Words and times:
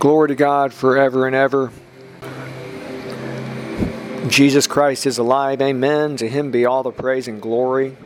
Glory 0.00 0.28
to 0.28 0.34
God 0.34 0.72
forever 0.72 1.26
and 1.26 1.36
ever. 1.36 1.70
Jesus 4.28 4.66
Christ 4.66 5.06
is 5.06 5.18
alive. 5.18 5.60
Amen. 5.60 6.16
To 6.16 6.26
him 6.26 6.50
be 6.50 6.64
all 6.64 6.82
the 6.82 6.90
praise 6.90 7.28
and 7.28 7.38
glory. 7.42 7.98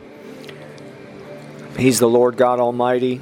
He's 1.77 1.99
the 1.99 2.09
Lord 2.09 2.35
God 2.35 2.59
Almighty. 2.59 3.21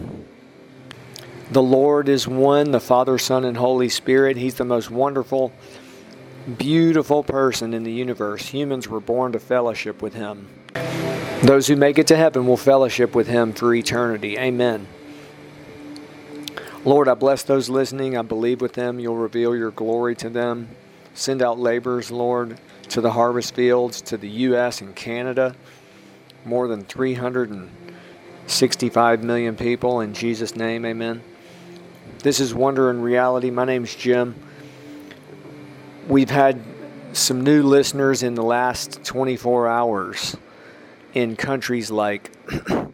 The 1.52 1.62
Lord 1.62 2.10
is 2.10 2.28
one, 2.28 2.72
the 2.72 2.80
Father, 2.80 3.20
Son, 3.20 3.46
and 3.46 3.58
Holy 3.58 3.90
Spirit. 3.90 4.38
He's 4.38 4.56
the 4.56 4.66
most 4.66 4.90
wonderful, 4.90 5.54
beautiful 6.58 7.22
person 7.22 7.76
in 7.76 7.84
the 7.84 7.92
universe. 7.92 8.48
Humans 8.48 8.88
were 8.88 9.00
born 9.00 9.34
to 9.34 9.40
fellowship 9.40 10.02
with 10.02 10.16
him. 10.16 10.50
Those 11.44 11.68
who 11.68 11.76
make 11.76 12.00
it 12.00 12.08
to 12.08 12.16
heaven 12.16 12.48
will 12.48 12.58
fellowship 12.58 13.14
with 13.14 13.28
him 13.28 13.54
for 13.54 13.76
eternity. 13.76 14.36
Amen. 14.40 14.88
Lord, 16.86 17.08
I 17.08 17.14
bless 17.14 17.44
those 17.44 17.70
listening. 17.70 18.18
I 18.18 18.24
believe 18.24 18.60
with 18.60 18.74
them 18.74 19.00
you'll 19.00 19.16
reveal 19.16 19.56
your 19.56 19.72
glory 19.72 20.18
to 20.18 20.30
them. 20.30 20.68
Send 21.14 21.42
out 21.42 21.58
laborers, 21.58 22.12
Lord, 22.12 22.60
to 22.90 23.00
the 23.00 23.12
harvest 23.12 23.56
fields, 23.56 24.02
to 24.02 24.18
the 24.18 24.30
U.S. 24.30 24.82
and 24.82 24.94
Canada. 24.94 25.56
More 26.44 26.68
than 26.68 26.84
365 26.84 29.24
million 29.24 29.56
people. 29.56 30.02
In 30.02 30.14
Jesus' 30.14 30.58
name, 30.58 30.86
amen. 30.86 31.24
This 32.20 32.42
is 32.42 32.54
Wonder 32.54 32.90
and 32.90 33.02
Reality. 33.02 33.50
My 33.50 33.64
name's 33.64 33.96
Jim. 33.96 34.36
We've 36.10 36.30
had 36.30 36.62
some 37.14 37.46
new 37.46 37.64
listeners 37.64 38.24
in 38.24 38.36
the 38.36 38.44
last 38.44 39.06
24 39.06 39.70
hours 39.70 40.36
in 41.14 41.38
countries 41.38 41.90
like 41.90 42.30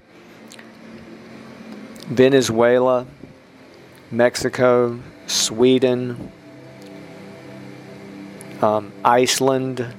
Venezuela, 2.06 3.08
Mexico, 4.12 5.00
Sweden, 5.28 6.32
um, 8.62 8.92
Iceland, 9.06 9.94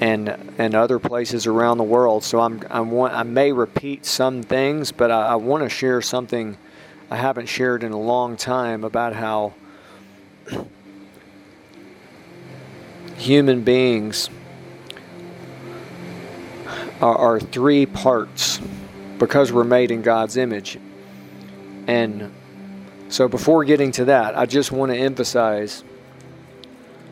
and 0.00 0.52
and 0.58 0.74
other 0.74 0.98
places 0.98 1.46
around 1.46 1.78
the 1.78 1.84
world. 1.84 2.24
So 2.24 2.40
I'm 2.40 2.62
I 2.70 2.80
want 2.80 3.14
I 3.14 3.22
may 3.22 3.52
repeat 3.52 4.04
some 4.04 4.42
things, 4.42 4.92
but 4.92 5.10
I, 5.10 5.28
I 5.28 5.34
want 5.36 5.62
to 5.62 5.68
share 5.68 6.02
something 6.02 6.56
I 7.10 7.16
haven't 7.16 7.46
shared 7.46 7.82
in 7.82 7.92
a 7.92 7.98
long 7.98 8.36
time 8.36 8.84
about 8.84 9.14
how 9.14 9.54
human 13.16 13.62
beings 13.62 14.28
are, 17.00 17.16
are 17.16 17.40
three 17.40 17.86
parts 17.86 18.60
because 19.18 19.52
we're 19.52 19.64
made 19.64 19.90
in 19.90 20.02
God's 20.02 20.36
image. 20.36 20.78
And 21.86 22.32
so 23.08 23.28
before 23.28 23.64
getting 23.64 23.92
to 23.92 24.06
that, 24.06 24.36
I 24.36 24.46
just 24.46 24.70
want 24.70 24.92
to 24.92 24.98
emphasize 24.98 25.82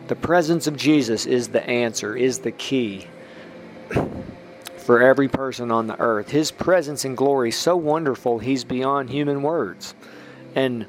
the 0.09 0.17
presence 0.17 0.67
of 0.67 0.77
Jesus 0.77 1.27
is 1.27 1.49
the 1.49 1.67
answer, 1.69 2.15
is 2.15 2.41
the 2.41 2.53
key 2.53 3.09
for 4.77 5.03
every 5.03 5.27
person 5.27 5.73
on 5.73 5.89
the 5.89 5.99
earth. 5.99 6.31
His 6.31 6.53
presence 6.53 7.05
and 7.05 7.17
glory 7.17 7.51
so 7.51 7.77
wonderful, 7.77 8.39
he's 8.39 8.63
beyond 8.63 9.11
human 9.11 9.43
words. 9.43 9.95
And 10.55 10.87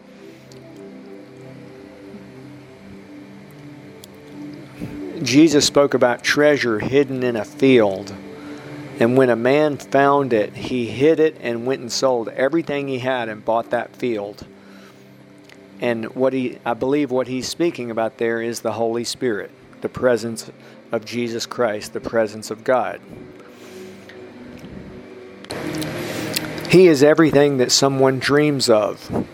Jesus 5.23 5.65
spoke 5.65 5.95
about 5.95 6.23
treasure 6.23 6.79
hidden 6.79 7.23
in 7.23 7.35
a 7.35 7.45
field. 7.45 8.13
And 8.99 9.17
when 9.17 9.29
a 9.29 9.35
man 9.35 9.77
found 9.77 10.31
it, 10.33 10.55
he 10.55 10.85
hid 10.85 11.19
it 11.19 11.37
and 11.41 11.65
went 11.65 11.81
and 11.81 11.91
sold 11.91 12.29
everything 12.29 12.87
he 12.87 12.99
had 12.99 13.29
and 13.29 13.43
bought 13.43 13.71
that 13.71 13.95
field. 13.95 14.45
And 15.79 16.15
what 16.15 16.33
he 16.33 16.57
I 16.65 16.73
believe 16.73 17.11
what 17.11 17.27
he's 17.27 17.47
speaking 17.47 17.91
about 17.91 18.17
there 18.17 18.41
is 18.41 18.61
the 18.61 18.73
Holy 18.73 19.03
Spirit, 19.03 19.51
the 19.81 19.89
presence 19.89 20.51
of 20.91 21.05
Jesus 21.05 21.45
Christ, 21.45 21.93
the 21.93 21.99
presence 22.01 22.49
of 22.49 22.63
God. 22.63 22.99
He 26.69 26.87
is 26.87 27.01
everything 27.01 27.57
that 27.57 27.71
someone 27.71 28.19
dreams 28.19 28.69
of. 28.69 29.25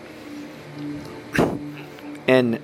And 2.26 2.60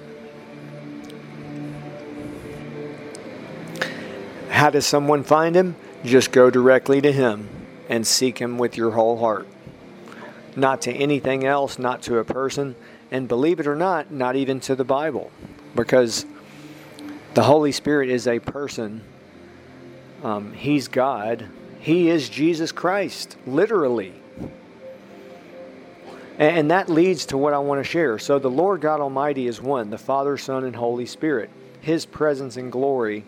how 4.48 4.70
does 4.70 4.86
someone 4.86 5.24
find 5.24 5.56
him? 5.56 5.74
Just 6.04 6.32
go 6.32 6.50
directly 6.50 7.00
to 7.00 7.10
him 7.10 7.48
and 7.88 8.06
seek 8.06 8.38
him 8.38 8.58
with 8.58 8.76
your 8.76 8.92
whole 8.92 9.18
heart. 9.18 9.48
Not 10.54 10.82
to 10.82 10.92
anything 10.92 11.44
else, 11.44 11.78
not 11.78 12.02
to 12.02 12.18
a 12.18 12.24
person, 12.24 12.76
and 13.10 13.28
believe 13.28 13.60
it 13.60 13.66
or 13.66 13.76
not, 13.76 14.10
not 14.10 14.36
even 14.36 14.60
to 14.60 14.74
the 14.74 14.84
Bible, 14.84 15.30
because 15.74 16.24
the 17.34 17.42
Holy 17.42 17.72
Spirit 17.72 18.08
is 18.08 18.26
a 18.26 18.38
person. 18.38 19.02
Um, 20.22 20.52
he's 20.52 20.88
God. 20.88 21.48
He 21.80 22.08
is 22.08 22.28
Jesus 22.28 22.72
Christ, 22.72 23.36
literally. 23.46 24.12
And, 26.38 26.58
and 26.58 26.70
that 26.70 26.88
leads 26.88 27.26
to 27.26 27.38
what 27.38 27.54
I 27.54 27.58
want 27.58 27.80
to 27.80 27.84
share. 27.84 28.18
So, 28.18 28.38
the 28.38 28.50
Lord 28.50 28.80
God 28.80 29.00
Almighty 29.00 29.46
is 29.46 29.60
one 29.60 29.90
the 29.90 29.98
Father, 29.98 30.36
Son, 30.36 30.64
and 30.64 30.76
Holy 30.76 31.06
Spirit. 31.06 31.50
His 31.80 32.04
presence 32.04 32.56
and 32.56 32.70
glory 32.70 33.24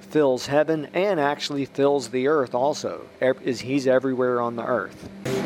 fills 0.00 0.46
heaven 0.46 0.88
and 0.94 1.20
actually 1.20 1.66
fills 1.66 2.08
the 2.08 2.28
earth 2.28 2.54
also. 2.54 3.02
He's 3.44 3.86
everywhere 3.86 4.40
on 4.40 4.56
the 4.56 4.64
earth. 4.64 5.45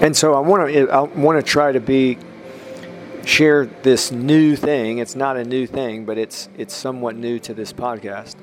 And 0.00 0.16
so 0.16 0.34
I 0.34 0.40
want 0.40 0.72
to 0.72 0.90
I 0.90 1.00
want 1.00 1.44
to 1.44 1.48
try 1.48 1.72
to 1.72 1.80
be 1.80 2.18
share 3.24 3.66
this 3.66 4.10
new 4.10 4.56
thing. 4.56 4.98
It's 4.98 5.16
not 5.16 5.36
a 5.36 5.44
new 5.44 5.66
thing, 5.66 6.04
but 6.04 6.18
it's 6.18 6.48
it's 6.56 6.74
somewhat 6.74 7.16
new 7.16 7.38
to 7.40 7.54
this 7.54 7.72
podcast 7.72 8.36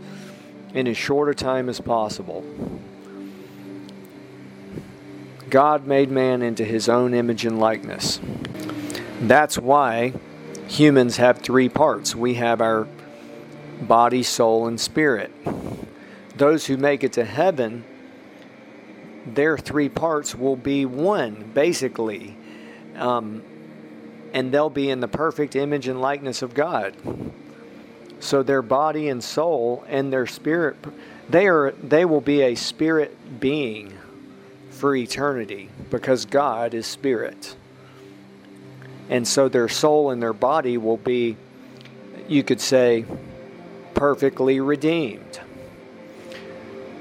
in 0.73 0.87
as 0.87 0.97
short 0.97 1.29
a 1.29 1.33
time 1.33 1.69
as 1.69 1.79
possible. 1.79 2.43
God 5.49 5.87
made 5.87 6.11
man 6.11 6.41
into 6.41 6.65
his 6.65 6.89
own 6.89 7.13
image 7.13 7.45
and 7.45 7.59
likeness. 7.59 8.19
That's 9.21 9.57
why 9.57 10.13
humans 10.67 11.17
have 11.17 11.39
three 11.39 11.69
parts. 11.69 12.15
We 12.15 12.33
have 12.33 12.59
our 12.59 12.87
body, 13.81 14.23
soul, 14.23 14.67
and 14.67 14.79
spirit. 14.79 15.31
Those 16.37 16.65
who 16.65 16.75
make 16.75 17.03
it 17.03 17.13
to 17.13 17.23
heaven 17.23 17.85
their 19.25 19.57
three 19.57 19.89
parts 19.89 20.35
will 20.35 20.55
be 20.55 20.85
one, 20.85 21.51
basically. 21.53 22.37
Um, 22.95 23.43
and 24.33 24.51
they'll 24.51 24.69
be 24.69 24.89
in 24.89 24.99
the 24.99 25.07
perfect 25.07 25.55
image 25.55 25.87
and 25.87 26.01
likeness 26.01 26.41
of 26.41 26.53
God. 26.53 26.95
So 28.19 28.43
their 28.43 28.61
body 28.61 29.09
and 29.09 29.23
soul 29.23 29.85
and 29.87 30.11
their 30.11 30.27
spirit, 30.27 30.75
they 31.29 31.47
are 31.47 31.71
they 31.71 32.05
will 32.05 32.21
be 32.21 32.41
a 32.41 32.55
spirit 32.55 33.39
being 33.39 33.93
for 34.71 34.95
eternity 34.95 35.69
because 35.89 36.25
God 36.25 36.73
is 36.73 36.85
spirit. 36.85 37.55
And 39.09 39.27
so 39.27 39.47
their 39.47 39.69
soul 39.69 40.09
and 40.09 40.21
their 40.21 40.33
body 40.33 40.77
will 40.77 40.97
be, 40.97 41.37
you 42.27 42.43
could 42.43 42.59
say, 42.59 43.05
perfectly 43.93 44.59
redeemed. 44.59 45.39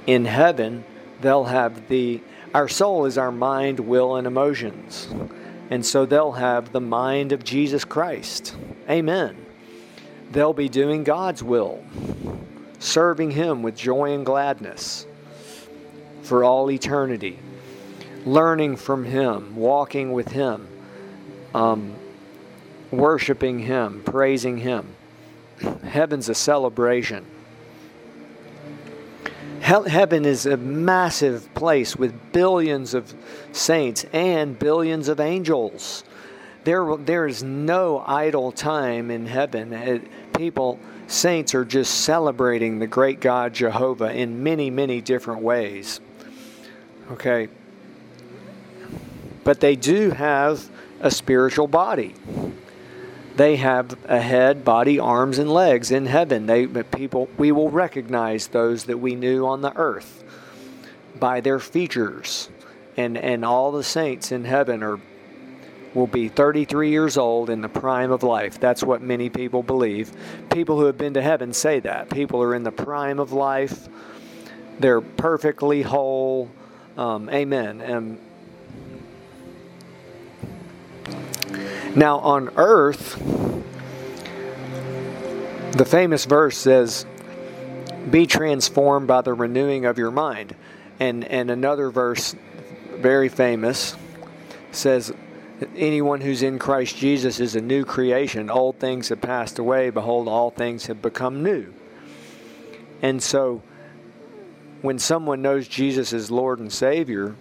In 0.06 0.26
heaven, 0.26 0.84
they'll 1.20 1.44
have 1.44 1.88
the 1.88 2.20
our 2.54 2.68
soul 2.68 3.04
is 3.04 3.18
our 3.18 3.32
mind, 3.32 3.80
will, 3.80 4.14
and 4.14 4.28
emotions. 4.28 5.08
And 5.70 5.84
so 5.84 6.06
they'll 6.06 6.32
have 6.32 6.70
the 6.70 6.80
mind 6.80 7.32
of 7.32 7.42
Jesus 7.42 7.84
Christ. 7.84 8.54
Amen. 8.88 9.44
They'll 10.30 10.52
be 10.52 10.68
doing 10.68 11.02
God's 11.02 11.42
will, 11.42 11.84
serving 12.78 13.32
Him 13.32 13.64
with 13.64 13.76
joy 13.76 14.12
and 14.12 14.24
gladness 14.24 15.04
for 16.22 16.44
all 16.44 16.70
eternity, 16.70 17.40
learning 18.24 18.76
from 18.76 19.04
Him, 19.04 19.56
walking 19.56 20.12
with 20.12 20.28
Him, 20.28 20.68
um, 21.54 21.96
worshiping 22.92 23.58
Him, 23.58 24.02
praising 24.04 24.58
Him. 24.58 24.94
Heaven's 25.82 26.28
a 26.28 26.34
celebration. 26.34 27.26
Heaven 29.64 30.26
is 30.26 30.44
a 30.44 30.58
massive 30.58 31.52
place 31.54 31.96
with 31.96 32.32
billions 32.32 32.92
of 32.92 33.14
saints 33.52 34.04
and 34.12 34.58
billions 34.58 35.08
of 35.08 35.20
angels. 35.20 36.04
There, 36.64 36.98
there 36.98 37.26
is 37.26 37.42
no 37.42 38.04
idle 38.06 38.52
time 38.52 39.10
in 39.10 39.24
heaven. 39.24 39.72
It, 39.72 40.34
people, 40.34 40.78
saints 41.06 41.54
are 41.54 41.64
just 41.64 42.02
celebrating 42.02 42.78
the 42.78 42.86
great 42.86 43.20
God 43.20 43.54
Jehovah 43.54 44.12
in 44.12 44.42
many, 44.42 44.68
many 44.68 45.00
different 45.00 45.40
ways. 45.40 45.98
Okay. 47.12 47.48
But 49.44 49.60
they 49.60 49.76
do 49.76 50.10
have 50.10 50.68
a 51.00 51.10
spiritual 51.10 51.68
body 51.68 52.14
they 53.36 53.56
have 53.56 53.96
a 54.06 54.20
head, 54.20 54.64
body, 54.64 54.98
arms, 54.98 55.38
and 55.38 55.50
legs 55.50 55.90
in 55.90 56.06
heaven. 56.06 56.46
They 56.46 56.66
people 56.66 57.28
we 57.36 57.52
will 57.52 57.70
recognize 57.70 58.48
those 58.48 58.84
that 58.84 58.98
we 58.98 59.14
knew 59.14 59.46
on 59.46 59.60
the 59.60 59.76
earth 59.76 60.22
by 61.18 61.40
their 61.40 61.58
features, 61.58 62.48
and 62.96 63.18
and 63.18 63.44
all 63.44 63.72
the 63.72 63.84
saints 63.84 64.30
in 64.30 64.44
heaven 64.44 64.82
are 64.82 65.00
will 65.94 66.06
be 66.08 66.28
33 66.28 66.90
years 66.90 67.16
old 67.16 67.48
in 67.48 67.60
the 67.60 67.68
prime 67.68 68.10
of 68.10 68.22
life. 68.22 68.58
That's 68.58 68.82
what 68.82 69.00
many 69.00 69.30
people 69.30 69.62
believe. 69.62 70.12
People 70.50 70.78
who 70.78 70.86
have 70.86 70.98
been 70.98 71.14
to 71.14 71.22
heaven 71.22 71.52
say 71.52 71.78
that. 71.80 72.10
People 72.10 72.42
are 72.42 72.54
in 72.54 72.64
the 72.64 72.72
prime 72.72 73.20
of 73.20 73.32
life, 73.32 73.88
they're 74.78 75.00
perfectly 75.00 75.82
whole. 75.82 76.50
Um, 76.96 77.28
amen. 77.30 77.80
And 77.80 78.18
now 81.96 82.18
on 82.18 82.50
earth, 82.56 83.16
the 85.72 85.84
famous 85.84 86.24
verse 86.24 86.56
says, 86.56 87.06
Be 88.10 88.26
transformed 88.26 89.06
by 89.06 89.22
the 89.22 89.34
renewing 89.34 89.86
of 89.86 89.98
your 89.98 90.10
mind. 90.10 90.54
And, 91.00 91.24
and 91.24 91.50
another 91.50 91.90
verse, 91.90 92.34
very 92.96 93.28
famous, 93.28 93.96
says, 94.70 95.12
Anyone 95.76 96.20
who's 96.20 96.42
in 96.42 96.58
Christ 96.58 96.96
Jesus 96.96 97.40
is 97.40 97.56
a 97.56 97.60
new 97.60 97.84
creation. 97.84 98.50
Old 98.50 98.78
things 98.78 99.08
have 99.08 99.20
passed 99.20 99.58
away. 99.58 99.90
Behold, 99.90 100.28
all 100.28 100.50
things 100.50 100.86
have 100.86 101.00
become 101.00 101.42
new. 101.42 101.72
And 103.02 103.22
so, 103.22 103.62
when 104.82 104.98
someone 104.98 105.42
knows 105.42 105.66
Jesus 105.66 106.12
as 106.12 106.30
Lord 106.30 106.58
and 106.58 106.72
Savior, 106.72 107.36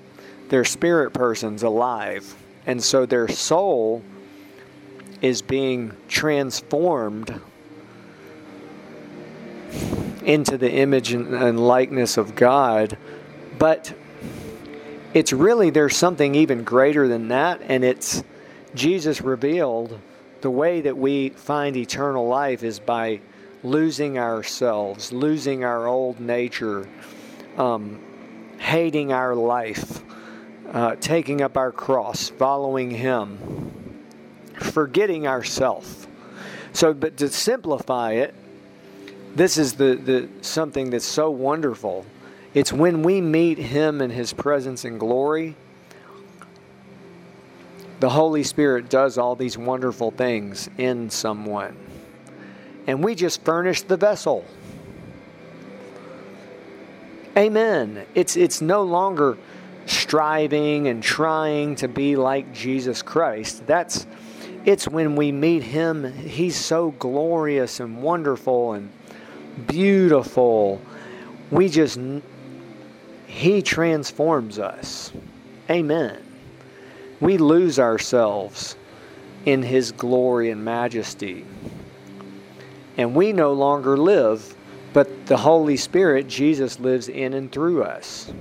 their 0.49 0.63
spirit 0.63 1.13
person's 1.13 1.63
alive. 1.63 2.35
And 2.65 2.81
so 2.81 3.05
their 3.05 3.27
soul 3.27 4.03
is 5.23 5.41
being 5.41 5.95
transformed 6.07 7.41
into 10.23 10.57
the 10.57 10.71
image 10.71 11.11
and 11.13 11.59
likeness 11.59 12.17
of 12.17 12.35
God. 12.35 12.97
But 13.57 13.93
it's 15.13 15.31
really 15.31 15.69
there's 15.69 15.95
something 15.95 16.35
even 16.35 16.63
greater 16.63 17.07
than 17.07 17.27
that 17.27 17.61
and 17.67 17.83
it's 17.83 18.23
jesus 18.73 19.21
revealed 19.21 19.99
the 20.41 20.49
way 20.49 20.81
that 20.81 20.97
we 20.97 21.29
find 21.29 21.77
eternal 21.77 22.27
life 22.27 22.63
is 22.63 22.79
by 22.79 23.19
losing 23.63 24.17
ourselves 24.17 25.13
losing 25.13 25.63
our 25.63 25.87
old 25.87 26.19
nature 26.19 26.87
um, 27.57 28.01
hating 28.57 29.13
our 29.13 29.35
life 29.35 30.03
uh, 30.71 30.95
taking 30.99 31.41
up 31.41 31.57
our 31.57 31.71
cross 31.71 32.29
following 32.29 32.89
him 32.89 33.37
forgetting 34.73 35.27
ourself 35.27 36.07
so 36.73 36.93
but 36.93 37.17
to 37.17 37.29
simplify 37.29 38.13
it 38.13 38.33
this 39.35 39.57
is 39.57 39.73
the, 39.73 39.95
the 39.95 40.29
something 40.41 40.89
that's 40.89 41.05
so 41.05 41.29
wonderful 41.29 42.05
it's 42.53 42.71
when 42.71 43.01
we 43.01 43.19
meet 43.19 43.57
Him 43.57 44.01
in 44.01 44.11
His 44.11 44.31
presence 44.31 44.85
and 44.85 44.99
glory, 44.99 45.55
the 47.99 48.09
Holy 48.09 48.43
Spirit 48.43 48.89
does 48.89 49.17
all 49.17 49.35
these 49.35 49.57
wonderful 49.57 50.11
things 50.11 50.69
in 50.77 51.09
someone. 51.09 51.75
And 52.85 53.03
we 53.03 53.15
just 53.15 53.43
furnish 53.43 53.81
the 53.83 53.97
vessel. 53.97 54.45
Amen. 57.35 58.05
It's, 58.13 58.35
it's 58.35 58.61
no 58.61 58.83
longer 58.83 59.37
striving 59.87 60.87
and 60.87 61.01
trying 61.01 61.75
to 61.77 61.87
be 61.87 62.15
like 62.15 62.53
Jesus 62.53 63.01
Christ. 63.01 63.65
That's 63.65 64.05
it's 64.65 64.87
when 64.87 65.15
we 65.15 65.31
meet 65.31 65.63
him, 65.63 66.13
he's 66.13 66.55
so 66.55 66.91
glorious 66.91 67.79
and 67.79 68.01
wonderful 68.01 68.73
and 68.73 68.91
beautiful. 69.67 70.81
We 71.51 71.69
just 71.69 71.99
he 73.33 73.63
transforms 73.63 74.59
us. 74.59 75.11
Amen. 75.69 76.21
We 77.19 77.37
lose 77.37 77.79
ourselves 77.79 78.75
in 79.45 79.63
His 79.63 79.91
glory 79.91 80.51
and 80.51 80.63
majesty. 80.63 81.45
And 82.97 83.15
we 83.15 83.33
no 83.33 83.53
longer 83.53 83.97
live, 83.97 84.55
but 84.93 85.25
the 85.25 85.37
Holy 85.37 85.77
Spirit, 85.77 86.27
Jesus, 86.27 86.79
lives 86.79 87.09
in 87.09 87.33
and 87.33 87.51
through 87.51 87.83
us. 87.83 88.31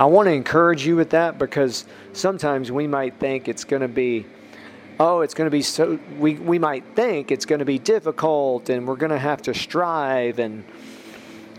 I 0.00 0.06
want 0.06 0.28
to 0.28 0.32
encourage 0.32 0.86
you 0.86 0.96
with 0.96 1.10
that 1.10 1.38
because 1.38 1.84
sometimes 2.14 2.72
we 2.72 2.86
might 2.86 3.20
think 3.20 3.48
it's 3.48 3.64
going 3.64 3.82
to 3.82 3.88
be, 3.88 4.24
oh, 4.98 5.20
it's 5.20 5.34
going 5.34 5.44
to 5.46 5.50
be 5.50 5.60
so, 5.60 5.98
we, 6.18 6.36
we 6.36 6.58
might 6.58 6.82
think 6.96 7.30
it's 7.30 7.44
going 7.44 7.58
to 7.58 7.66
be 7.66 7.78
difficult 7.78 8.70
and 8.70 8.88
we're 8.88 8.96
going 8.96 9.12
to 9.12 9.18
have 9.18 9.42
to 9.42 9.52
strive 9.52 10.38
and, 10.38 10.64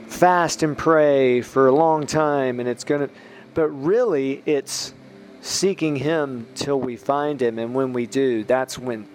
fast 0.07 0.63
and 0.63 0.75
pray 0.75 1.41
for 1.41 1.67
a 1.67 1.71
long 1.71 2.07
time 2.07 2.59
and 2.59 2.67
it's 2.67 2.83
going 2.83 3.07
to 3.07 3.13
but 3.53 3.67
really 3.67 4.41
it's 4.47 4.91
seeking 5.41 5.95
him 5.95 6.47
till 6.55 6.79
we 6.79 6.95
find 6.95 7.39
him. 7.39 7.59
And 7.59 7.75
when 7.75 7.93
we 7.93 8.07
do 8.07 8.43
that's 8.43 8.75
when 8.75 9.07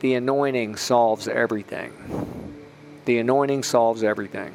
the 0.00 0.14
anointing 0.14 0.76
solves 0.76 1.28
everything. 1.28 1.92
The 3.04 3.18
anointing 3.18 3.64
solves 3.64 4.02
everything 4.02 4.54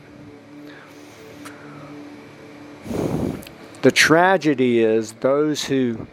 the 3.82 3.92
tragedy 3.92 4.80
is 4.80 5.14
those 5.14 5.66
who 5.66 6.08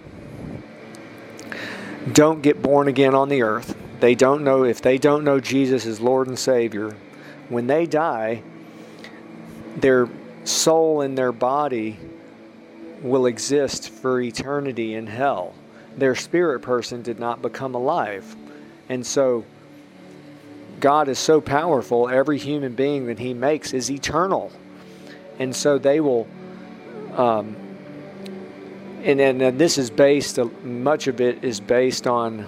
don't 2.12 2.42
get 2.42 2.60
born 2.62 2.88
again 2.88 3.14
on 3.14 3.28
the 3.28 3.42
earth 3.42 3.76
they 4.00 4.14
don't 4.14 4.44
know 4.44 4.64
if 4.64 4.82
they 4.82 4.98
don't 4.98 5.24
know 5.24 5.40
Jesus 5.40 5.86
as 5.86 6.00
Lord 6.00 6.28
and 6.28 6.38
Savior 6.38 6.94
when 7.48 7.66
they 7.66 7.86
die 7.86 8.42
their 9.76 10.08
soul 10.44 11.00
and 11.00 11.16
their 11.16 11.32
body 11.32 11.98
will 13.02 13.26
exist 13.26 13.90
for 13.90 14.20
eternity 14.20 14.94
in 14.94 15.06
hell. 15.06 15.54
Their 15.96 16.14
spirit 16.14 16.60
person 16.60 17.02
did 17.02 17.18
not 17.18 17.42
become 17.42 17.74
alive. 17.74 18.34
And 18.88 19.06
so 19.06 19.44
God 20.80 21.08
is 21.08 21.18
so 21.18 21.40
powerful, 21.40 22.08
every 22.08 22.38
human 22.38 22.74
being 22.74 23.06
that 23.06 23.18
He 23.18 23.34
makes 23.34 23.72
is 23.72 23.90
eternal. 23.90 24.50
And 25.38 25.54
so 25.54 25.78
they 25.78 26.00
will, 26.00 26.26
um, 27.14 27.56
and, 29.04 29.20
then 29.20 29.40
and 29.40 29.58
this 29.58 29.78
is 29.78 29.90
based, 29.90 30.38
much 30.62 31.06
of 31.06 31.20
it 31.20 31.44
is 31.44 31.60
based 31.60 32.06
on 32.06 32.46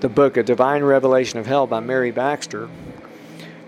the 0.00 0.08
book, 0.08 0.36
A 0.36 0.42
Divine 0.42 0.84
Revelation 0.84 1.38
of 1.38 1.46
Hell 1.46 1.66
by 1.66 1.80
Mary 1.80 2.10
Baxter. 2.10 2.68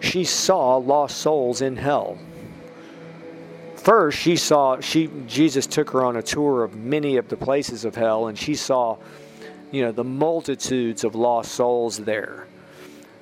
She 0.00 0.24
saw 0.24 0.76
lost 0.76 1.18
souls 1.18 1.60
in 1.60 1.76
hell. 1.76 2.18
First 3.76 4.18
she 4.18 4.36
saw 4.36 4.80
she 4.80 5.10
Jesus 5.26 5.66
took 5.66 5.90
her 5.90 6.04
on 6.04 6.16
a 6.16 6.22
tour 6.22 6.62
of 6.62 6.76
many 6.76 7.16
of 7.16 7.28
the 7.28 7.36
places 7.36 7.86
of 7.86 7.94
hell 7.94 8.26
and 8.26 8.38
she 8.38 8.54
saw 8.54 8.98
you 9.70 9.82
know 9.82 9.90
the 9.90 10.04
multitudes 10.04 11.02
of 11.02 11.14
lost 11.14 11.52
souls 11.52 11.96
there. 11.98 12.46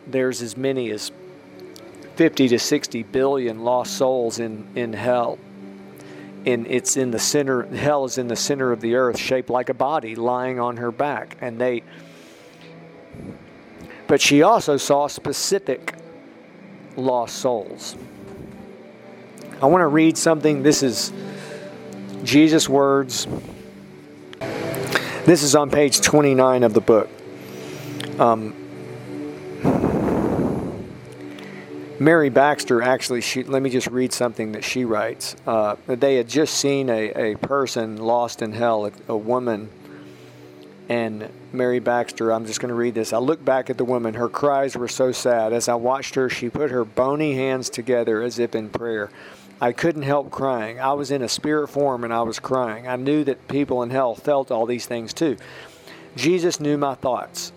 There's 0.08 0.42
as 0.42 0.56
many 0.56 0.90
as 0.90 1.12
50 2.16 2.48
to 2.48 2.58
60 2.58 3.02
billion 3.04 3.62
lost 3.62 3.96
souls 3.96 4.40
in 4.40 4.66
in 4.74 4.92
hell 4.92 5.38
and 6.46 6.66
it's 6.66 6.96
in 6.96 7.10
the 7.10 7.18
center 7.18 7.64
hell 7.74 8.04
is 8.04 8.18
in 8.18 8.28
the 8.28 8.36
center 8.36 8.72
of 8.72 8.80
the 8.80 8.94
earth 8.94 9.18
shaped 9.18 9.50
like 9.50 9.68
a 9.68 9.74
body 9.74 10.14
lying 10.14 10.58
on 10.60 10.76
her 10.76 10.90
back 10.90 11.36
and 11.40 11.60
they 11.60 11.82
but 14.06 14.20
she 14.20 14.42
also 14.42 14.76
saw 14.76 15.06
specific 15.06 15.94
lost 16.96 17.36
souls 17.36 17.96
I 19.60 19.66
want 19.66 19.82
to 19.82 19.88
read 19.88 20.16
something. 20.16 20.62
This 20.62 20.84
is 20.84 21.12
Jesus' 22.22 22.68
words. 22.68 23.26
This 25.26 25.42
is 25.42 25.56
on 25.56 25.68
page 25.68 26.00
29 26.00 26.62
of 26.62 26.74
the 26.74 26.80
book. 26.80 27.10
Um, 28.20 28.54
Mary 32.00 32.28
Baxter 32.28 32.80
actually, 32.80 33.20
she, 33.20 33.42
let 33.42 33.60
me 33.60 33.70
just 33.70 33.88
read 33.88 34.12
something 34.12 34.52
that 34.52 34.62
she 34.62 34.84
writes. 34.84 35.34
Uh, 35.46 35.76
they 35.86 36.14
had 36.16 36.28
just 36.28 36.54
seen 36.54 36.88
a, 36.88 37.32
a 37.32 37.36
person 37.36 37.96
lost 37.96 38.40
in 38.40 38.52
hell, 38.52 38.86
a, 38.86 38.92
a 39.08 39.16
woman, 39.16 39.68
and 40.88 41.28
Mary 41.52 41.80
Baxter, 41.80 42.32
I'm 42.32 42.46
just 42.46 42.60
going 42.60 42.68
to 42.68 42.74
read 42.74 42.94
this. 42.94 43.12
I 43.12 43.18
looked 43.18 43.44
back 43.44 43.68
at 43.68 43.78
the 43.78 43.84
woman. 43.84 44.14
Her 44.14 44.28
cries 44.28 44.76
were 44.76 44.88
so 44.88 45.12
sad. 45.12 45.52
As 45.52 45.68
I 45.68 45.74
watched 45.74 46.14
her, 46.14 46.28
she 46.28 46.48
put 46.48 46.70
her 46.70 46.84
bony 46.84 47.34
hands 47.34 47.68
together 47.68 48.22
as 48.22 48.38
if 48.38 48.54
in 48.54 48.70
prayer. 48.70 49.10
I 49.60 49.72
couldn't 49.72 50.02
help 50.02 50.30
crying. 50.30 50.78
I 50.78 50.92
was 50.92 51.10
in 51.10 51.22
a 51.22 51.28
spirit 51.28 51.68
form 51.68 52.04
and 52.04 52.12
I 52.12 52.22
was 52.22 52.38
crying. 52.38 52.86
I 52.86 52.96
knew 52.96 53.24
that 53.24 53.48
people 53.48 53.82
in 53.82 53.90
hell 53.90 54.14
felt 54.14 54.50
all 54.50 54.66
these 54.66 54.86
things 54.86 55.12
too. 55.12 55.36
Jesus 56.16 56.60
knew 56.60 56.78
my 56.78 56.94
thoughts. 56.94 57.52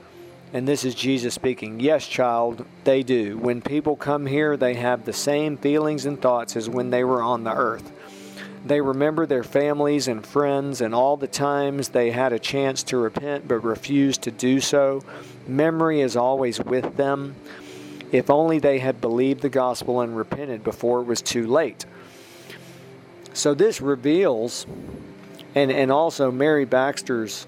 And 0.54 0.68
this 0.68 0.84
is 0.84 0.96
Jesus 0.96 1.34
speaking. 1.34 1.80
Yes, 1.80 2.06
child, 2.06 2.66
they 2.84 3.04
do. 3.04 3.38
When 3.38 3.62
people 3.62 3.96
come 3.96 4.26
here, 4.26 4.58
they 4.58 4.74
have 4.74 5.06
the 5.06 5.14
same 5.14 5.56
feelings 5.56 6.06
and 6.06 6.22
thoughts 6.22 6.58
as 6.58 6.70
when 6.70 6.90
they 6.90 7.04
were 7.06 7.22
on 7.22 7.46
the 7.46 7.54
earth. 7.54 7.92
They 8.66 8.82
remember 8.82 9.26
their 9.26 9.44
families 9.44 10.08
and 10.08 10.26
friends 10.26 10.82
and 10.82 10.94
all 10.94 11.18
the 11.18 11.28
times 11.28 11.90
they 11.90 12.12
had 12.12 12.34
a 12.34 12.40
chance 12.40 12.84
to 12.84 12.98
repent 12.98 13.48
but 13.48 13.64
refused 13.64 14.24
to 14.24 14.32
do 14.32 14.60
so. 14.60 15.04
Memory 15.48 16.02
is 16.02 16.16
always 16.16 16.60
with 16.60 16.98
them. 16.98 17.36
If 18.12 18.30
only 18.30 18.60
they 18.60 18.80
had 18.80 19.00
believed 19.00 19.42
the 19.42 19.50
gospel 19.50 20.02
and 20.02 20.16
repented 20.16 20.64
before 20.64 21.02
it 21.02 21.06
was 21.06 21.22
too 21.22 21.48
late. 21.48 21.86
So 23.34 23.54
this 23.54 23.82
reveals 23.82 24.68
and 25.56 25.72
and 25.72 25.92
also 25.92 26.32
Mary 26.32 26.66
Baxter's 26.66 27.48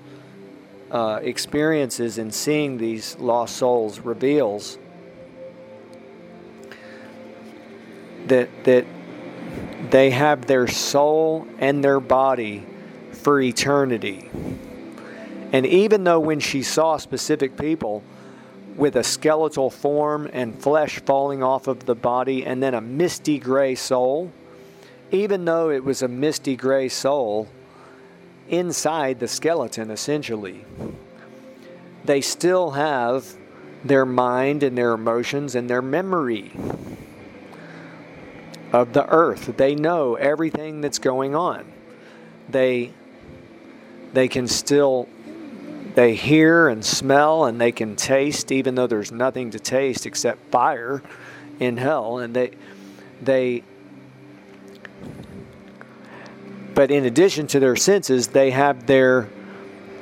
uh, 0.94 1.20
experiences 1.24 2.20
in 2.20 2.32
seeing 2.32 2.78
these 2.78 3.18
lost 3.18 3.58
souls 3.58 4.00
reveals 4.00 4.78
that 8.28 8.48
that 8.64 8.86
they 9.90 10.12
have 10.12 10.46
their 10.46 10.68
soul 10.68 11.48
and 11.60 11.84
their 11.84 12.00
body 12.00 12.64
for 13.12 13.42
eternity. 13.42 14.30
And 15.52 15.66
even 15.66 16.04
though 16.04 16.20
when 16.20 16.40
she 16.40 16.64
saw 16.64 16.98
specific 16.98 17.58
people 17.58 18.04
with 18.76 18.96
a 18.96 19.04
skeletal 19.04 19.70
form 19.70 20.30
and 20.32 20.60
flesh 20.60 21.00
falling 21.00 21.44
off 21.44 21.68
of 21.68 21.86
the 21.86 21.96
body 21.96 22.46
and 22.46 22.62
then 22.62 22.74
a 22.74 22.82
misty 22.82 23.38
gray 23.38 23.76
soul, 23.76 24.32
even 25.12 25.46
though 25.46 25.70
it 25.70 25.84
was 25.84 26.02
a 26.02 26.08
misty 26.08 26.56
gray 26.56 26.90
soul 26.90 27.48
inside 28.50 29.20
the 29.20 29.28
skeleton 29.28 29.92
essentially, 29.92 30.66
they 32.06 32.22
still 32.22 32.72
have 32.72 33.26
their 33.84 34.06
mind 34.06 34.64
and 34.64 34.78
their 34.78 34.94
emotions 34.94 35.56
and 35.56 35.70
their 35.70 35.82
memory 35.82 36.52
of 38.72 38.94
the 38.94 39.08
earth. 39.10 39.58
They 39.58 39.76
know 39.76 40.16
everything 40.16 40.82
that's 40.82 41.00
going 41.00 41.36
on. 41.36 41.72
They 42.50 42.92
they 44.14 44.28
can 44.28 44.48
still 44.48 45.08
they 45.96 46.16
hear 46.16 46.68
and 46.68 46.84
smell 46.84 47.46
and 47.46 47.60
they 47.60 47.72
can 47.72 47.96
taste 47.96 48.52
even 48.52 48.76
though 48.76 48.88
there's 48.88 49.12
nothing 49.12 49.52
to 49.52 49.60
taste 49.60 50.06
except 50.06 50.52
fire 50.52 51.02
in 51.60 51.78
hell 51.78 52.18
and 52.18 52.36
they 52.36 52.52
they 53.22 53.64
but 56.74 56.92
in 56.92 57.06
addition 57.06 57.48
to 57.48 57.60
their 57.60 57.76
senses 57.76 58.30
they 58.30 58.52
have 58.52 58.86
their 58.86 59.30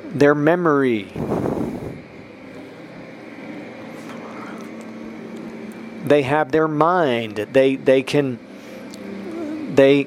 their 0.06 0.34
memory 0.34 1.04
they 6.04 6.22
have 6.22 6.52
their 6.52 6.68
mind 6.68 7.36
they 7.36 7.76
they 7.76 8.02
can 8.02 8.38
they 9.74 10.06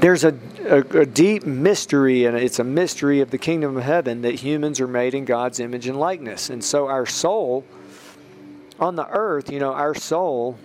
there's 0.00 0.24
a, 0.24 0.38
a, 0.64 0.80
a, 1.00 1.06
deep 1.06 1.46
mystery, 1.46 2.26
and 2.26 2.36
it's 2.36 2.58
a 2.58 2.64
mystery 2.64 3.20
of 3.20 3.30
the 3.30 3.38
kingdom 3.38 3.76
of 3.76 3.82
heaven 3.82 4.22
that 4.22 4.34
humans 4.34 4.78
are 4.80 4.86
made 4.86 5.14
in 5.14 5.24
God's 5.24 5.58
image 5.58 5.86
and 5.86 5.98
likeness. 5.98 6.50
And 6.50 6.62
so 6.62 6.88
our 6.88 7.06
soul 7.06 7.64
on 8.78 8.96
the 8.96 9.08
earth, 9.08 9.50
you 9.50 9.58
know, 9.58 9.72
our 9.72 9.94
soul 9.94 10.58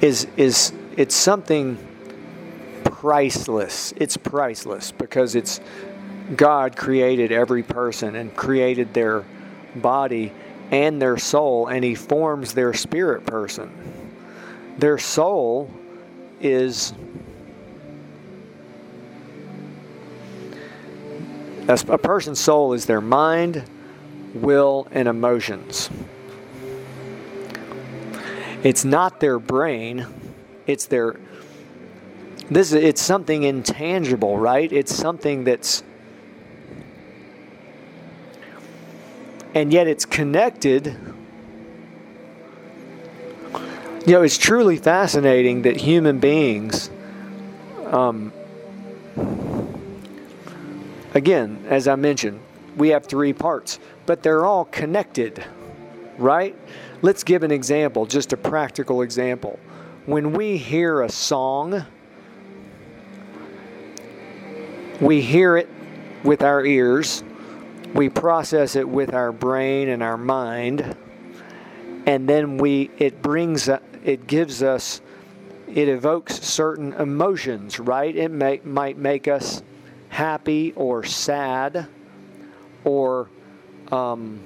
is 0.00 0.26
is 0.36 0.72
it's 0.96 1.14
something 1.14 1.78
priceless. 2.84 3.92
It's 3.96 4.16
priceless 4.16 4.92
because 4.92 5.34
it's 5.34 5.60
God 6.36 6.76
created 6.76 7.32
every 7.32 7.62
person 7.62 8.16
and 8.16 8.34
created 8.34 8.92
their 8.94 9.24
body 9.76 10.32
and 10.70 11.00
their 11.00 11.16
soul, 11.16 11.68
and 11.68 11.84
He 11.84 11.94
forms 11.94 12.52
their 12.54 12.74
spirit 12.74 13.24
person. 13.24 13.70
Their 14.78 14.98
soul 14.98 15.70
is 16.40 16.92
a 21.68 21.98
person's 21.98 22.40
soul 22.40 22.72
is 22.72 22.86
their 22.86 23.00
mind, 23.00 23.62
will, 24.34 24.88
and 24.90 25.06
emotions. 25.06 25.90
It's 28.62 28.84
not 28.84 29.20
their 29.20 29.38
brain, 29.38 30.06
it's 30.66 30.86
their 30.86 31.16
this 32.50 32.72
it's 32.72 33.02
something 33.02 33.42
intangible, 33.42 34.38
right? 34.38 34.72
It's 34.72 34.94
something 34.94 35.44
that's 35.44 35.82
and 39.54 39.72
yet 39.72 39.86
it's 39.86 40.04
connected. 40.04 40.96
You 44.06 44.14
know, 44.14 44.22
it's 44.22 44.38
truly 44.38 44.76
fascinating 44.78 45.62
that 45.62 45.76
human 45.76 46.18
beings, 46.18 46.88
um, 47.86 48.32
again, 51.12 51.64
as 51.68 51.86
I 51.86 51.96
mentioned, 51.96 52.40
we 52.76 52.90
have 52.90 53.04
three 53.04 53.34
parts, 53.34 53.78
but 54.06 54.22
they're 54.22 54.46
all 54.46 54.64
connected, 54.64 55.44
right? 56.18 56.56
Let's 57.02 57.24
give 57.24 57.42
an 57.42 57.50
example, 57.50 58.06
just 58.06 58.32
a 58.32 58.36
practical 58.36 59.02
example. 59.02 59.58
When 60.06 60.32
we 60.32 60.56
hear 60.56 61.02
a 61.02 61.08
song, 61.10 61.84
we 65.00 65.20
hear 65.20 65.56
it 65.56 65.68
with 66.24 66.42
our 66.42 66.64
ears, 66.64 67.22
we 67.94 68.08
process 68.08 68.76
it 68.76 68.88
with 68.88 69.14
our 69.14 69.32
brain 69.32 69.88
and 69.88 70.02
our 70.02 70.16
mind 70.16 70.96
and 72.08 72.26
then 72.26 72.56
we 72.56 72.90
it 72.96 73.20
brings 73.20 73.68
it 73.68 74.26
gives 74.26 74.62
us 74.62 75.02
it 75.66 75.88
evokes 75.88 76.40
certain 76.40 76.94
emotions 76.94 77.78
right 77.78 78.16
it 78.16 78.30
may, 78.30 78.60
might 78.64 78.96
make 78.96 79.28
us 79.28 79.62
happy 80.08 80.72
or 80.74 81.04
sad 81.04 81.86
or 82.84 83.28
um, 83.92 84.40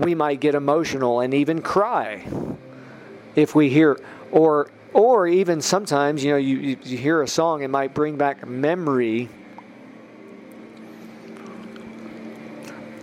we 0.00 0.14
might 0.14 0.40
get 0.40 0.54
emotional 0.54 1.20
and 1.20 1.32
even 1.32 1.62
cry 1.62 2.26
if 3.36 3.54
we 3.54 3.68
hear 3.68 4.00
or 4.32 4.68
or 4.92 5.28
even 5.28 5.60
sometimes 5.60 6.24
you 6.24 6.32
know 6.32 6.36
you, 6.36 6.76
you 6.82 6.98
hear 6.98 7.22
a 7.22 7.28
song 7.28 7.62
it 7.62 7.68
might 7.68 7.94
bring 7.94 8.16
back 8.16 8.46
memory 8.46 9.28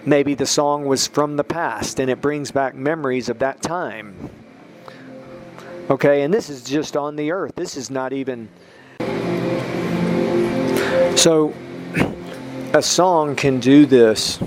Maybe 0.07 0.35
the 0.35 0.45
song 0.45 0.85
was 0.85 1.05
from 1.05 1.35
the 1.35 1.43
past 1.43 1.99
and 1.99 2.09
it 2.09 2.21
brings 2.21 2.49
back 2.49 2.73
memories 2.73 3.27
of 3.27 3.39
that 3.39 3.61
time. 3.61 4.15
Okay, 5.89 6.21
and 6.21 6.33
this 6.33 6.49
is 6.49 6.63
just 6.63 6.95
on 6.95 7.17
the 7.17 7.31
earth. 7.31 7.55
This 7.55 7.75
is 7.75 7.91
not 7.91 8.13
even. 8.13 8.47
So, 11.17 11.53
a 12.73 12.81
song 12.81 13.35
can 13.35 13.59
do 13.59 13.85
this. 13.85 14.39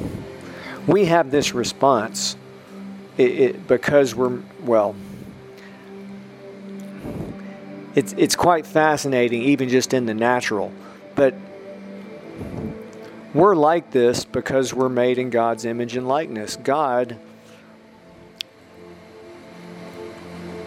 We 0.87 1.04
have 1.04 1.30
this 1.30 1.52
response 1.52 2.37
it, 3.21 3.41
it, 3.41 3.69
because 3.69 4.15
we're, 4.15 4.41
well, 4.62 4.97
it's, 7.95 8.15
it's 8.17 8.35
quite 8.35 8.67
fascinating, 8.67 9.43
even 9.43 9.69
just 9.69 9.93
in 9.93 10.07
the 10.07 10.15
natural. 10.15 10.73
But 11.15 11.35
we're 13.35 13.55
like 13.55 13.91
this 13.91 14.25
because 14.25 14.73
we're 14.73 14.89
made 14.89 15.19
in 15.19 15.29
God's 15.29 15.67
image 15.67 15.97
and 15.97 16.09
likeness. 16.09 16.57
God, 16.57 17.19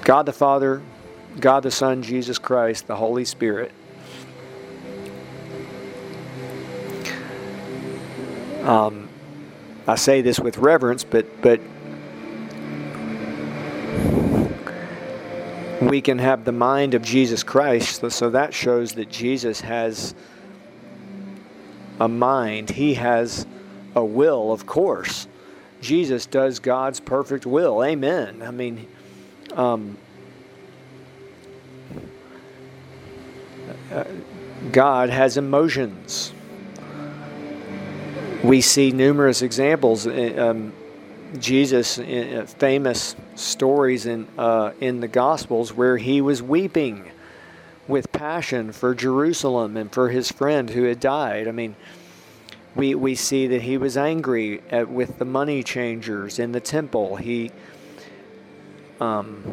God 0.03 0.27
the 0.27 0.33
Father, 0.33 0.83
God 1.39 1.63
the 1.63 1.71
Son, 1.71 2.03
Jesus 2.03 2.37
Christ, 2.37 2.85
the 2.85 2.97
Holy 2.97 3.25
Spirit. 3.25 3.71
Um, 8.61 9.09
I 9.87 9.95
say 9.95 10.21
this 10.21 10.39
with 10.39 10.57
reverence, 10.57 11.03
but 11.03 11.41
but 11.41 11.59
we 15.93 16.01
can 16.01 16.17
have 16.17 16.43
the 16.43 16.51
mind 16.51 16.95
of 16.95 17.03
Jesus 17.03 17.43
Christ. 17.43 18.09
So, 18.09 18.31
that 18.31 18.51
shows 18.51 18.93
that 18.93 19.11
Jesus 19.11 19.61
has 19.61 20.15
a 21.99 22.07
mind. 22.07 22.71
He 22.71 22.95
has 22.95 23.45
a 23.93 24.03
will, 24.03 24.51
of 24.51 24.65
course. 24.65 25.27
Jesus 25.81 26.25
does 26.25 26.57
God's 26.57 26.99
perfect 26.99 27.45
will. 27.45 27.83
Amen. 27.83 28.41
I 28.41 28.49
mean, 28.49 28.87
um, 29.51 29.95
God 34.71 35.11
has 35.11 35.37
emotions. 35.37 36.33
We 38.43 38.61
see 38.61 38.91
numerous 38.91 39.43
examples. 39.43 40.07
Uh, 40.07 40.33
um, 40.39 40.73
Jesus, 41.39 41.97
uh, 41.99 42.45
famous 42.57 43.15
stories 43.35 44.05
in 44.05 44.27
uh, 44.37 44.73
in 44.79 44.99
the 44.99 45.07
Gospels 45.07 45.73
where 45.73 45.97
he 45.97 46.21
was 46.21 46.41
weeping 46.41 47.11
with 47.87 48.11
passion 48.11 48.71
for 48.71 48.95
Jerusalem 48.95 49.75
and 49.75 49.91
for 49.91 50.09
his 50.09 50.31
friend 50.31 50.69
who 50.69 50.83
had 50.83 50.99
died. 50.99 51.47
I 51.47 51.51
mean, 51.51 51.75
we, 52.75 52.95
we 52.95 53.15
see 53.15 53.47
that 53.47 53.63
he 53.63 53.77
was 53.77 53.97
angry 53.97 54.61
at, 54.69 54.89
with 54.89 55.19
the 55.19 55.25
money 55.25 55.63
changers 55.63 56.39
in 56.39 56.51
the 56.53 56.59
temple. 56.59 57.17
He 57.17 57.51
um, 58.99 59.43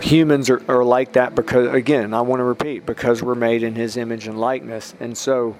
humans 0.00 0.50
are, 0.50 0.62
are 0.68 0.84
like 0.84 1.12
that 1.12 1.34
because 1.34 1.72
again 1.72 2.12
i 2.12 2.20
want 2.20 2.38
to 2.38 2.44
repeat 2.44 2.84
because 2.84 3.22
we're 3.22 3.34
made 3.34 3.62
in 3.62 3.74
his 3.74 3.96
image 3.96 4.26
and 4.26 4.38
likeness 4.38 4.94
and 5.00 5.16
so 5.16 5.56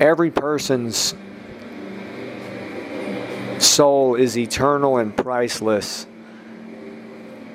every 0.00 0.30
person's 0.30 1.14
soul 3.58 4.14
is 4.14 4.36
eternal 4.36 4.96
and 4.96 5.14
priceless 5.14 6.06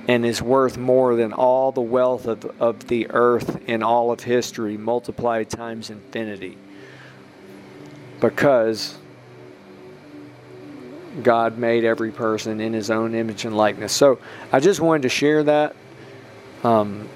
and 0.07 0.23
is 0.23 0.41
worth 0.41 0.77
more 0.77 1.15
than 1.15 1.33
all 1.33 1.71
the 1.71 1.81
wealth 1.81 2.27
of, 2.27 2.45
of 2.61 2.87
the 2.87 3.07
earth 3.09 3.67
in 3.67 3.81
all 3.81 4.11
of 4.11 4.21
history 4.21 4.77
multiplied 4.77 5.49
times 5.49 5.89
infinity. 5.89 6.57
Because 8.21 8.97
God 11.23 11.57
made 11.57 11.83
every 11.83 12.11
person 12.11 12.59
in 12.59 12.73
his 12.73 12.91
own 12.91 13.15
image 13.15 13.45
and 13.45 13.57
likeness. 13.57 13.93
So 13.93 14.19
I 14.51 14.59
just 14.59 14.79
wanted 14.79 15.03
to 15.03 15.09
share 15.09 15.43
that. 15.43 15.75
Um, 16.63 17.09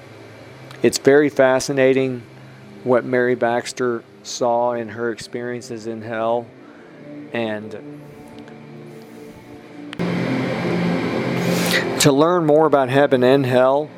it's 0.82 0.98
very 0.98 1.28
fascinating 1.28 2.22
what 2.82 3.04
Mary 3.04 3.36
Baxter 3.36 4.02
saw 4.22 4.72
in 4.72 4.88
her 4.90 5.10
experiences 5.12 5.86
in 5.86 6.02
hell. 6.02 6.46
And 7.32 8.00
To 12.00 12.12
learn 12.12 12.46
more 12.46 12.64
about 12.64 12.88
heaven 12.88 13.22
and 13.22 13.44
hell, 13.44 13.90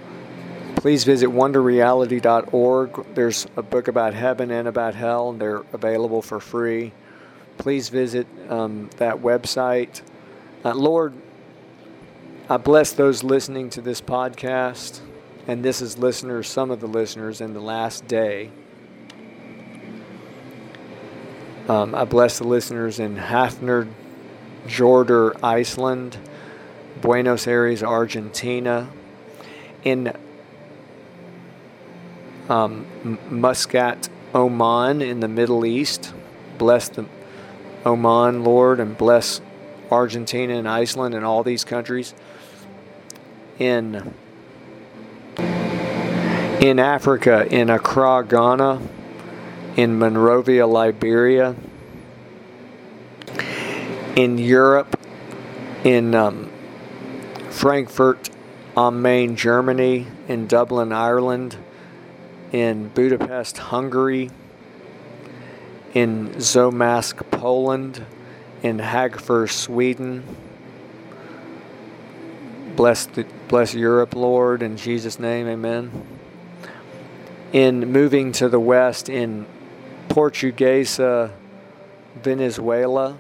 please 0.75 1.05
visit 1.05 1.29
wonderreality.org. 1.29 3.15
There's 3.15 3.47
a 3.57 3.63
book 3.63 3.87
about 3.87 4.13
heaven 4.13 4.51
and 4.51 4.67
about 4.67 4.97
hell, 4.97 5.31
and 5.31 5.41
they're 5.41 5.63
available 5.73 6.21
for 6.21 6.41
free. 6.41 6.91
Please 7.59 7.91
visit 7.91 8.27
um, 8.49 8.91
that 8.97 9.19
website. 9.19 10.03
Uh, 10.65 10.75
Lord, 10.75 11.15
I 12.49 12.57
bless 12.57 12.91
those 12.91 13.23
listening 13.23 13.71
to 13.71 13.81
this 13.81 14.01
podcast, 14.01 14.99
and 15.47 15.65
this 15.65 15.81
is 15.81 15.97
listeners, 15.97 16.49
some 16.49 16.73
of 16.73 16.81
the 16.81 16.89
listeners 16.89 17.41
in 17.41 17.55
the 17.55 17.61
last 17.61 18.09
day. 18.09 18.51
Um, 21.69 21.95
I 21.95 22.05
bless 22.05 22.39
the 22.39 22.47
listeners 22.47 22.99
in 22.99 23.17
Hafner, 23.17 23.89
Jordan, 24.67 25.33
Iceland. 25.43 26.19
Buenos 27.03 27.47
Aires, 27.47 27.83
Argentina, 27.83 28.89
in 29.83 30.13
um, 32.49 32.87
Muscat, 33.29 34.09
Oman, 34.35 35.03
in 35.03 35.21
the 35.21 35.29
Middle 35.29 35.67
East. 35.67 36.15
Bless 36.59 36.89
the 36.89 37.07
Oman, 37.85 38.45
Lord, 38.45 38.79
and 38.79 38.97
bless 38.97 39.41
Argentina 39.91 40.55
and 40.55 40.69
Iceland 40.69 41.15
and 41.15 41.25
all 41.25 41.43
these 41.43 41.65
countries. 41.65 42.15
In 43.59 44.15
in 46.61 46.79
Africa, 46.79 47.47
in 47.51 47.69
Accra, 47.69 48.25
Ghana, 48.29 48.81
in 49.77 49.99
Monrovia, 49.99 50.67
Liberia, 50.67 51.57
in 54.17 54.39
Europe, 54.39 54.99
in 55.85 56.15
um, 56.15 56.51
Frankfurt 57.51 58.31
am 58.77 59.03
Main, 59.03 59.37
Germany, 59.37 60.07
in 60.29 60.47
Dublin, 60.47 60.93
Ireland, 60.93 61.57
in 62.53 62.89
Budapest, 62.89 63.59
Hungary, 63.59 64.31
in 65.95 66.31
Zomask, 66.37 67.31
Poland, 67.31 68.05
in 68.63 68.79
Hagfors, 68.79 69.51
Sweden. 69.51 70.25
Bless, 72.77 73.07
the, 73.07 73.27
bless 73.49 73.75
Europe, 73.75 74.15
Lord, 74.15 74.63
in 74.63 74.77
Jesus' 74.77 75.19
name, 75.19 75.47
amen. 75.47 76.07
In 77.53 77.93
moving 77.93 78.33
to 78.33 78.49
the 78.49 78.61
west, 78.61 79.11
in 79.11 79.47
Portuguesa, 80.13 81.33
Venezuela, 82.23 83.17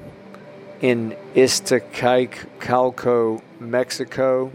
in 0.82 1.16
Iztacalco, 1.34 3.40
Mexico, 3.58 4.52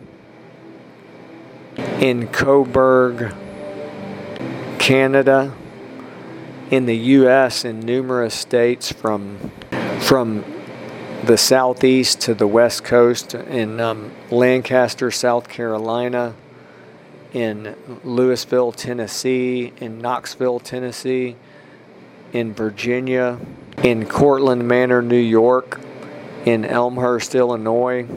in 1.99 2.27
Cobourg, 2.27 3.35
Canada, 4.77 5.51
in 6.69 6.85
the 6.85 6.95
U.S. 6.95 7.65
in 7.65 7.79
numerous 7.79 8.35
states 8.35 8.91
from 8.91 9.51
from 10.01 10.45
the 11.23 11.39
southeast 11.39 12.21
to 12.21 12.35
the 12.35 12.45
west 12.45 12.83
coast 12.83 13.33
in 13.33 13.79
um, 13.79 14.11
Lancaster, 14.29 15.09
South 15.09 15.49
Carolina, 15.49 16.35
in 17.33 17.75
Louisville, 18.03 18.71
Tennessee, 18.71 19.73
in 19.77 19.97
Knoxville, 19.97 20.59
Tennessee, 20.59 21.35
in 22.37 22.53
Virginia, 22.53 23.39
in 23.83 24.05
Cortland 24.05 24.67
Manor, 24.67 25.01
New 25.01 25.15
York, 25.15 25.79
in 26.45 26.63
Elmhurst, 26.63 27.33
Illinois, 27.33 28.07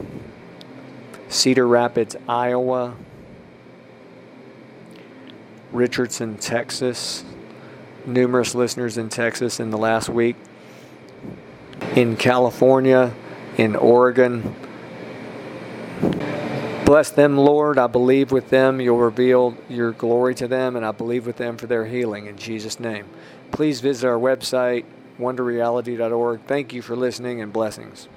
Cedar 1.27 1.67
Rapids, 1.67 2.15
Iowa, 2.29 2.95
Richardson, 5.71 6.37
Texas. 6.37 7.23
Numerous 8.05 8.55
listeners 8.55 8.97
in 8.97 9.09
Texas 9.09 9.59
in 9.59 9.69
the 9.69 9.77
last 9.77 10.09
week. 10.09 10.35
In 11.95 12.17
California, 12.17 13.13
in 13.57 13.75
Oregon. 13.75 14.55
Bless 16.85 17.11
them, 17.11 17.37
Lord. 17.37 17.77
I 17.77 17.87
believe 17.87 18.31
with 18.31 18.49
them 18.49 18.81
you'll 18.81 18.97
reveal 18.97 19.55
your 19.69 19.91
glory 19.91 20.35
to 20.35 20.47
them, 20.47 20.75
and 20.75 20.85
I 20.85 20.91
believe 20.91 21.25
with 21.25 21.37
them 21.37 21.57
for 21.57 21.67
their 21.67 21.85
healing 21.85 22.25
in 22.25 22.37
Jesus' 22.37 22.79
name. 22.79 23.05
Please 23.51 23.81
visit 23.81 24.07
our 24.07 24.17
website, 24.17 24.85
wonderreality.org. 25.19 26.41
Thank 26.47 26.73
you 26.73 26.81
for 26.81 26.95
listening 26.95 27.41
and 27.41 27.51
blessings. 27.51 28.07